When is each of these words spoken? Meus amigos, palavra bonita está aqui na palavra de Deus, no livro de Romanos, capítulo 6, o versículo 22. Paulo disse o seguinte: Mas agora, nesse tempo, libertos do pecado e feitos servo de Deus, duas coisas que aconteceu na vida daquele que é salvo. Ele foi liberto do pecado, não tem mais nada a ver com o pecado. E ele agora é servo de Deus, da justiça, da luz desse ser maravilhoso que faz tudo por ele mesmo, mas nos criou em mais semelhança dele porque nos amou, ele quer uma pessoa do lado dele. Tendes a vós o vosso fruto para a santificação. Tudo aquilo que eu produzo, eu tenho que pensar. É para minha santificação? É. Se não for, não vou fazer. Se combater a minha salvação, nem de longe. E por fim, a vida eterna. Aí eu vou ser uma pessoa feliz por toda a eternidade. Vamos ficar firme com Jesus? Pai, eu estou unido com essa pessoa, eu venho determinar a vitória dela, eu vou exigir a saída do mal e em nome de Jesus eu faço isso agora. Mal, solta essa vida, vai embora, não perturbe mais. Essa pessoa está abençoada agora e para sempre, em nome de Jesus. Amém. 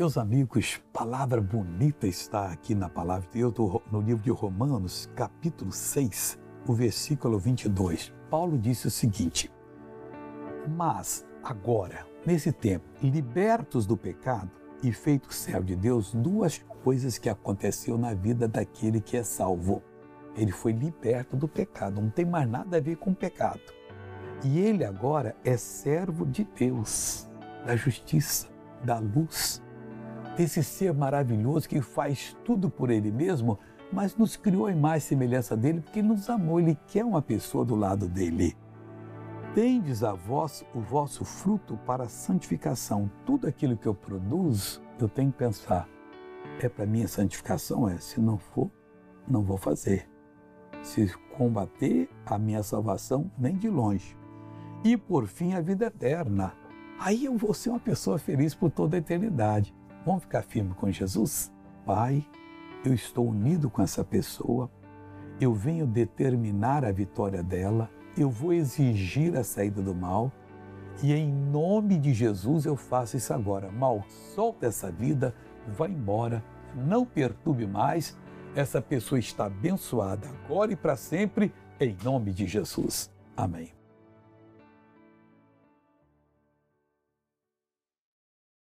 Meus 0.00 0.16
amigos, 0.16 0.80
palavra 0.94 1.42
bonita 1.42 2.06
está 2.06 2.50
aqui 2.50 2.74
na 2.74 2.88
palavra 2.88 3.28
de 3.28 3.34
Deus, 3.34 3.52
no 3.92 4.00
livro 4.00 4.22
de 4.22 4.30
Romanos, 4.30 5.10
capítulo 5.14 5.70
6, 5.70 6.38
o 6.66 6.72
versículo 6.72 7.38
22. 7.38 8.10
Paulo 8.30 8.56
disse 8.56 8.86
o 8.86 8.90
seguinte: 8.90 9.52
Mas 10.74 11.26
agora, 11.42 12.06
nesse 12.24 12.50
tempo, 12.50 12.86
libertos 13.02 13.86
do 13.86 13.94
pecado 13.94 14.50
e 14.82 14.90
feitos 14.90 15.36
servo 15.36 15.66
de 15.66 15.76
Deus, 15.76 16.14
duas 16.14 16.64
coisas 16.82 17.18
que 17.18 17.28
aconteceu 17.28 17.98
na 17.98 18.14
vida 18.14 18.48
daquele 18.48 19.02
que 19.02 19.18
é 19.18 19.22
salvo. 19.22 19.82
Ele 20.34 20.50
foi 20.50 20.72
liberto 20.72 21.36
do 21.36 21.46
pecado, 21.46 22.00
não 22.00 22.08
tem 22.08 22.24
mais 22.24 22.48
nada 22.48 22.78
a 22.78 22.80
ver 22.80 22.96
com 22.96 23.10
o 23.10 23.14
pecado. 23.14 23.60
E 24.42 24.60
ele 24.60 24.82
agora 24.82 25.36
é 25.44 25.58
servo 25.58 26.24
de 26.24 26.44
Deus, 26.44 27.28
da 27.66 27.76
justiça, 27.76 28.48
da 28.82 28.98
luz 28.98 29.62
desse 30.40 30.64
ser 30.64 30.94
maravilhoso 30.94 31.68
que 31.68 31.82
faz 31.82 32.34
tudo 32.46 32.70
por 32.70 32.88
ele 32.88 33.12
mesmo, 33.12 33.58
mas 33.92 34.16
nos 34.16 34.36
criou 34.36 34.70
em 34.70 34.74
mais 34.74 35.02
semelhança 35.04 35.54
dele 35.54 35.82
porque 35.82 36.02
nos 36.02 36.30
amou, 36.30 36.58
ele 36.58 36.78
quer 36.86 37.04
uma 37.04 37.20
pessoa 37.20 37.62
do 37.62 37.74
lado 37.74 38.08
dele. 38.08 38.56
Tendes 39.54 40.02
a 40.02 40.14
vós 40.14 40.64
o 40.74 40.80
vosso 40.80 41.26
fruto 41.26 41.76
para 41.84 42.04
a 42.04 42.08
santificação. 42.08 43.10
Tudo 43.26 43.46
aquilo 43.46 43.76
que 43.76 43.86
eu 43.86 43.94
produzo, 43.94 44.80
eu 44.98 45.10
tenho 45.10 45.30
que 45.30 45.36
pensar. 45.36 45.86
É 46.58 46.70
para 46.70 46.86
minha 46.86 47.06
santificação? 47.06 47.86
É. 47.86 47.98
Se 47.98 48.18
não 48.18 48.38
for, 48.38 48.70
não 49.28 49.42
vou 49.42 49.58
fazer. 49.58 50.08
Se 50.82 51.12
combater 51.36 52.08
a 52.24 52.38
minha 52.38 52.62
salvação, 52.62 53.30
nem 53.36 53.58
de 53.58 53.68
longe. 53.68 54.16
E 54.82 54.96
por 54.96 55.26
fim, 55.26 55.52
a 55.52 55.60
vida 55.60 55.86
eterna. 55.86 56.54
Aí 56.98 57.26
eu 57.26 57.36
vou 57.36 57.52
ser 57.52 57.68
uma 57.68 57.80
pessoa 57.80 58.18
feliz 58.18 58.54
por 58.54 58.70
toda 58.70 58.96
a 58.96 59.00
eternidade. 59.00 59.74
Vamos 60.04 60.22
ficar 60.22 60.42
firme 60.42 60.74
com 60.74 60.90
Jesus? 60.90 61.52
Pai, 61.84 62.26
eu 62.84 62.94
estou 62.94 63.28
unido 63.28 63.68
com 63.68 63.82
essa 63.82 64.02
pessoa, 64.02 64.70
eu 65.40 65.52
venho 65.52 65.86
determinar 65.86 66.84
a 66.84 66.92
vitória 66.92 67.42
dela, 67.42 67.90
eu 68.16 68.30
vou 68.30 68.52
exigir 68.52 69.36
a 69.36 69.44
saída 69.44 69.82
do 69.82 69.94
mal 69.94 70.32
e 71.02 71.12
em 71.12 71.32
nome 71.32 71.98
de 71.98 72.12
Jesus 72.12 72.64
eu 72.64 72.76
faço 72.76 73.16
isso 73.16 73.32
agora. 73.32 73.70
Mal, 73.70 74.04
solta 74.34 74.66
essa 74.66 74.90
vida, 74.90 75.34
vai 75.68 75.90
embora, 75.90 76.42
não 76.74 77.04
perturbe 77.04 77.66
mais. 77.66 78.16
Essa 78.54 78.82
pessoa 78.82 79.18
está 79.18 79.46
abençoada 79.46 80.28
agora 80.44 80.72
e 80.72 80.76
para 80.76 80.96
sempre, 80.96 81.52
em 81.78 81.96
nome 82.02 82.32
de 82.32 82.46
Jesus. 82.46 83.10
Amém. 83.36 83.79